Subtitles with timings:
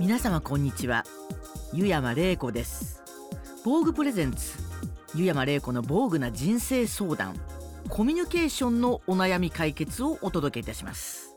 [0.00, 1.04] 皆様こんにちは。
[1.72, 3.00] 湯山玲子です。
[3.64, 4.58] 防具プレゼンツ。
[5.14, 7.36] 湯山玲子の防具な人生相談。
[7.88, 11.36] コミュニケーションのお悩み解決をお届けいたします。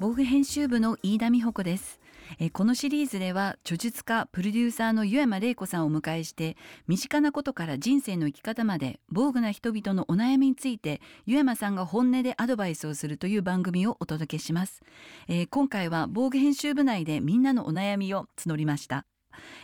[0.00, 2.00] 防具編集部の飯田美穂子です。
[2.38, 6.56] えこのシリーズでは著述家プロデューサーの湯山玲子さんをお迎えして
[6.86, 14.82] 身近なことから人生の生き方まで防具な人々のお悩みについて湯山さんが本音でアドバイスをするという番組をお届けします、
[15.28, 19.04] えー、今回は防具編集部内でみんなのお悩みを募りました。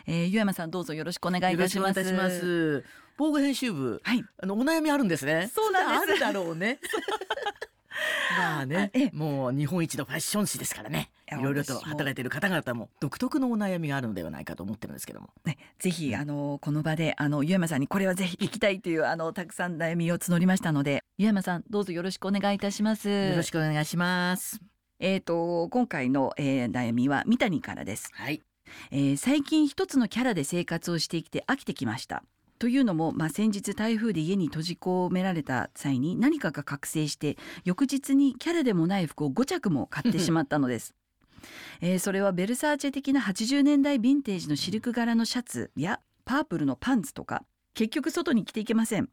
[0.07, 2.85] えー、湯山さんどうぞよろしくお願いいたします。
[3.17, 5.51] 防具編集部、はい、あのお悩みあるんですね。
[5.53, 6.25] そうなんです。
[6.25, 6.79] あるだろうね。
[8.39, 23.09] まあねもう日本一のファッション誌ですからねいろいろと働いている方々も独特のお悩みがあるのではないかと思ってるんですけども、ね、ぜひあのこの場であの湯山さんにこれはぜひ聞きたいというあのたくさん悩みを募りましたので湯山さんどうぞよろしくお願いいたします。
[23.09, 24.61] よろしくお願いします。
[25.01, 28.11] えっ、ー、と今回の、えー、悩みは三谷からです。
[28.13, 28.43] はい、
[28.91, 32.23] えー、最近一つのキャラで生活をしてきて飽きてきました。
[32.59, 40.95] というのも、まあ、先日台風で家に閉じ込められた際に何かが覚醒して翌日にキャラでもない服を5着も買ってしまったのです。
[41.81, 49.09] えー、それはベルサーチェ的な80年代ヴィンテージのシルク柄のシャツやパープルのパンツとか結局外に着ていけません。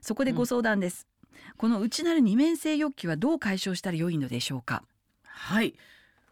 [0.00, 4.82] そこでご相談です、うん、この内なる二面性欲求はどう解消したら良いのでしょうか？
[5.24, 5.74] はい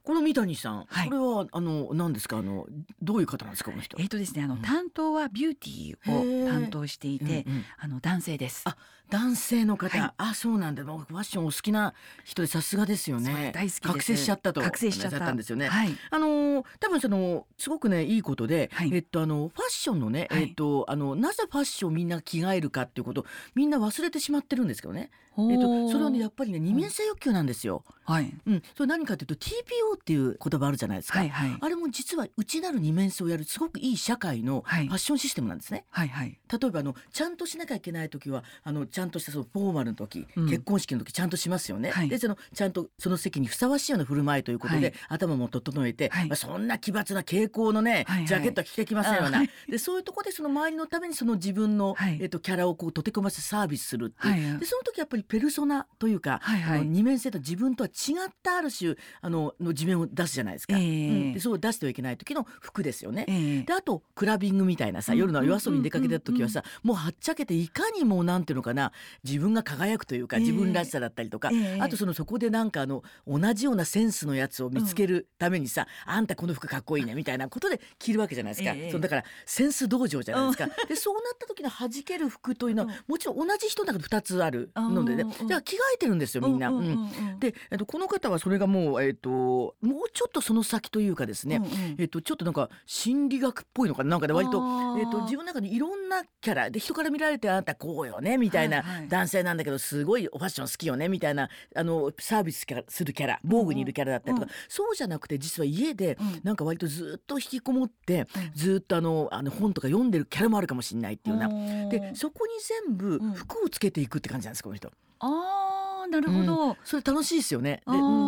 [0.06, 2.38] この三谷さん、はい、これはあの何ですか？
[2.38, 2.64] あの
[3.02, 3.96] どういう方なんですかこの人？
[4.00, 8.62] えっ、とですねあの、うん、担当はビューティーを担当していて、うんうん、あの男性です。
[8.66, 8.76] あ
[9.08, 10.84] 男性の方、はい、あそうなんだ。
[10.84, 13.52] ファッションお好きな人でさすがですよね。
[13.54, 15.32] 大好き覚醒しちゃったと覚醒しちゃった。
[15.32, 15.68] んですよね。
[15.68, 25.10] はい、あの多分そのすごくねいいことで、はい、えっとあのファッションのね、えっとあのなぜファッションみんな着替えるかっていうことみんな忘れてしまってるんですけどね。
[25.38, 27.84] えっとそれはねやっぱりね二面性欲求なんですよ。
[28.04, 28.32] はい。
[28.46, 28.62] うん。
[28.76, 35.84] それ何かというと TPO っていう言葉あるじゃないですか、はいはい、あれも実は内なる二面性をやるすごくいい社会のファッションシステムなんですね。
[35.90, 41.90] はいはい、例えばあのちゃんとしなきゃいけない時はあのちゃんとしたそのフォーマルの時、うん、結婚式の時ちゃんとしますよね。
[41.90, 49.42] はい、でそのちゃんとその席にふさわしいような振る舞いということで、はい、頭も整えて、まあ、そんな奇抜な傾向のね、ジャケットは着てきませんよな。
[49.68, 60.76] でそういうところでその周りのためにその自分の、えっと、キャラをこう溶け込ませサービスするっていう、でその時やっぱりペルソナというか、はいはい、二面性と自分とは違ったある種あのの自面を出すじゃないですか。
[60.76, 63.24] えー、うん、でそう出してはいけない時の服ですよね。
[63.28, 68.92] えー、であとクラビングみたいなさ夜の夜遊びに出かけた時はさ、もうはっちゃけていかにもなんていうのかな
[69.24, 78.72] 自分が輝くというか自分らしさだったりとか、えー、あとそのそこでなんかあの同じようなセンスのやつを見つけるためにさ、うん、あんたこの服かっこいいねみたいなことで着るわけじゃないですか。
[78.72, 80.68] えー、そのだからセンス道場じゃないですか。
[80.88, 86.70] でそうなった時の弾ける服というのは、もちろん同じ人の中で2つあるのでね、じゃあ着替えてるんですよみんな。
[86.70, 94.62] うん、で、えっと、この方はそれがもう、えっと、もうちょっとその先というかですね、うんうん、えっと、ちょっとなんか心理学っぽいのかななんかね割と、
[94.98, 111.88] えっと、自分の中にいろんなキャラで人から見られてあなたこうよねみたいな男性なんだけどすごいファッション好きよねみたいなあのサービスするキャラ防具にいるキャラだったりとか、うん、そうじゃなくて実は家でなんか割とずっと引きこもって、うん、ずっとあのあの本とか読んでるキャラもあるかもしれないっていうような。
[111.88, 112.52] でそこに
[112.86, 114.90] 全部服をつけていくって感じなんですこの人。
[115.18, 115.65] あ
[116.06, 117.82] なるほど、うん、それ楽しいですよね。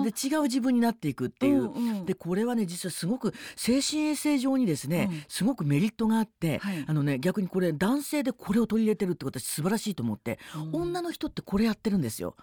[0.05, 10.39] でで違う自分になっていくっていう、うんうん、でこれはね実はすごく精神衛生上にですね、うん、すごくメリットがあって、はい、あのね逆にこれ男性でこれを取り入れてるってことは素晴らしいと思って、
[10.73, 12.37] 女の人ってこれやってるんですよ。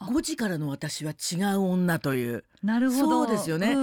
[0.00, 2.44] 5時からの私は違う女という。
[2.62, 3.26] なるほど。
[3.26, 3.76] そうですよね、あ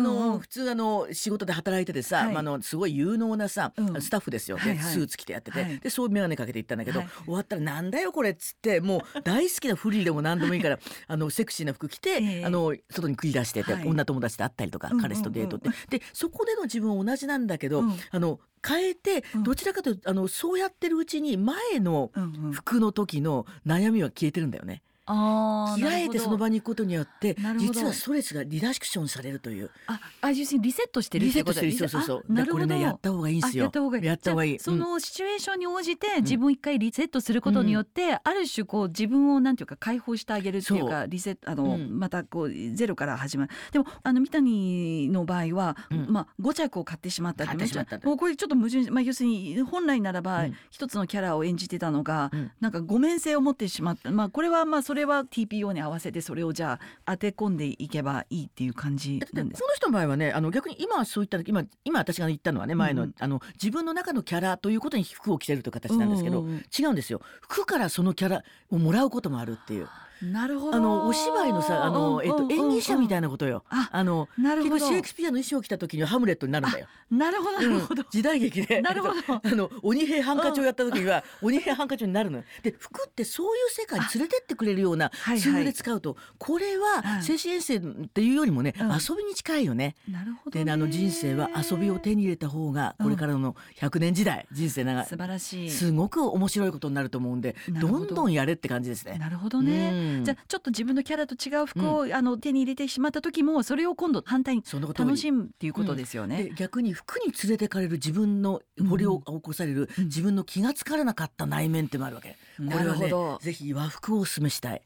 [0.00, 10.78] の普通あの仕事で働いててさ、はい、まあ、のすごい有能なさ、うん、スタッフですよ、はいはい、スーツ着てやってて、はい、でそう眼鏡かけて行ったんだけど、はい、終わったらなんだよこれっつってもう 大好きなフリーでも何でもいいから
[11.08, 22.10] あのセクシーな服着て、えー、あの外に繰り出してて、女友達と会ったりとか、彼氏とデートって、でそこでの自分は同じなんだけど、うん、あの変えてどちらかというと、あのそうやってるうちに前の
[22.52, 24.82] 服の時の悩みは消えてるんだよね。
[25.06, 32.32] あ着替えてその場に行くことによって実はストレスがリダクションされるというああ要するにリセットしてるリセットしてるそうそうそう。
[32.32, 32.64] なるほど。
[32.64, 33.64] これねやった方がいいですよ。
[33.64, 34.04] やった方がいい。
[34.04, 34.58] やった方がいい。
[34.58, 43.50] そのシチュエーションに応じて自分一回リセットすることによって、うん、ある種こう自分をなんていうか解放してあげるっていうかリセットあの、うん、またこうゼロから始まる。
[43.72, 54.10] でもあの三谷の場合は、うん、まあ5着を買ってしまったってもうこれちょっと矛盾まあ要するに本来ならば一つのキャラを演じてたのが、うん、なんかご面性を持ってしまった。
[54.10, 66.44] まあこれはまあそれは TPO に合わせてそれをじゃあ当て込んでいけばいいっていう感じなんですこの人の場合はねあの逆に今そういった今今私が言ったのはね前のうん、あの自分の中のキャラということに服を着せるという形なんですけど、
[66.78, 67.22] 違うんですよ。
[67.40, 69.88] 服からそのキャラをもらうこともあるっていう。
[70.22, 70.76] なるほど。
[70.76, 73.64] あのお芝居のさあの、えっと、演技者みたいなことよ。
[73.68, 74.78] あのなるほど。
[74.78, 76.86] シェイクスピアの衣装を着た時にはハムレットになるんだよ。
[77.10, 77.60] なるほど。
[77.60, 78.80] なるほど、時代劇で。
[78.80, 79.14] なるほど。
[79.28, 82.44] あの鬼平犯科帳やった時には鬼平犯科帳になるのよ。
[82.62, 87.80] で服ってそういう世界に連れてってくれるようなツールで使うと、これは精神衛生っ
[88.12, 89.94] ていうよりもね、遊びに近いよね。
[90.08, 95.70] なるほどであの人生は遊びを手に入れた方がこれからの100年時代、人生長素晴らしい。
[95.70, 97.88] すごく面白いことになると思うんでど。
[97.98, 99.18] んどんやれって感じですね。
[99.18, 106.50] なるほどね、じゃあちょっと自分のキャラと違う服を、あの手に入れてしまった時もそれを今度反対に楽しむっていうことですよね。
[106.56, 112.36] 逆に服に連れてかれる自分の掘り起こされる、自分の気が付からなかった内面ってもあるわけ。
[112.58, 114.82] これはねぜひ和服をお勧めしたい。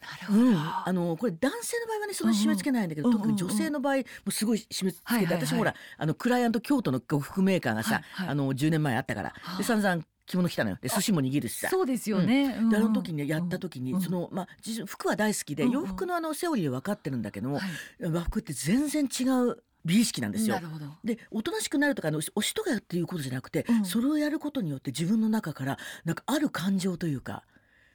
[0.00, 10.78] なるほど、うん、あのこれ男性の場合はねそんな締め付けないんだけど、うんうん、特に女性の場合もすごい締め付けて、私もほらあのクライアント京都の服メーカーがさ、はいはい、あの10年前あったから、で散々着物着たのよ。
[10.80, 11.68] で寿司も握るしさ。
[11.68, 14.48] そうですよね、うん、であの時にやった時に、そのまあ
[14.86, 17.60] 服は大好きで、洋服のあのセオリーは分かってるんだけども、
[18.00, 20.60] 和服って全然違う美意識なんですよ。
[21.02, 27.42] でおとなしくなるとかのおしとかっていうことじゃなくて、それをやることによって自分の中からなんかある感情というか。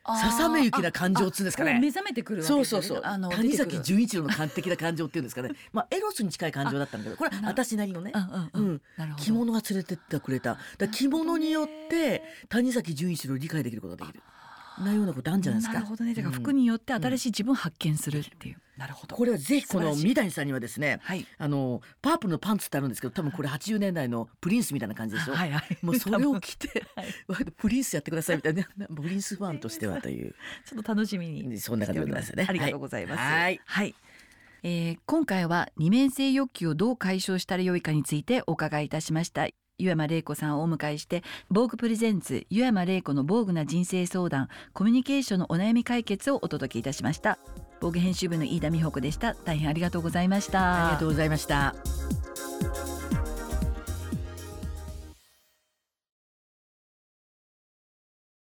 [0.05, 1.79] ささめゆきな感情っつうんですかね。
[1.79, 3.01] 目覚めてくるそうそうそう。
[3.03, 5.51] あの谷崎潤一郎の完璧な感情っていうんですかね。
[5.71, 8.11] まあエロスに近い感情だったんだけど、これは私なりのね。
[8.53, 8.81] うん。
[9.17, 10.57] 着物が連れてってくれた。
[10.77, 14.23] だ着物によって谷崎潤一郎を理解できることができる。
[14.79, 15.73] なようなことあるんじゃないですか。
[15.75, 16.13] なるほどね。
[16.13, 18.57] だから服によって新しい自分を発見するっていう。
[18.77, 19.15] なるほど。
[19.15, 25.35] これはぜひこの三谷さんにはですね、はい、あのパープルのパンツってあるんですけど、多分これ80年代のプリンスみたいな感じでしょ？
[25.35, 25.77] はいはい。
[25.81, 30.33] もうそれを着て、 はい、プリンスやってくださいみたいな、プリンスファンとしてはという。
[30.65, 31.59] ちょっと楽しみに。
[31.59, 32.45] そんな感じでございますね。
[32.47, 33.19] ありがとうございます。
[33.19, 33.61] はい。
[33.65, 33.95] はい
[34.65, 39.49] えー、今回は二面性欲求をどう解消したらよいかについてお伺いいたしました
[39.83, 47.38] 湯山玲子さんをお迎えして防具プレゼンツ湯山玲子の防具な人生相談コミュニケーションのお悩み解決をお届けいたしました。
[47.81, 49.35] 防具編集部の飯田美穂子でした。
[49.35, 50.85] 大変ありがとうございました。
[50.85, 52.22] ありがとうございました。